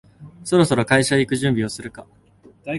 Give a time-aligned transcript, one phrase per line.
[0.43, 2.07] そろそろ会社へ行く準備をするか